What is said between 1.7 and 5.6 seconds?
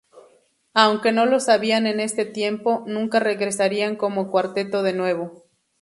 en ese tiempo, nunca regresarían como cuarteto de nuevo.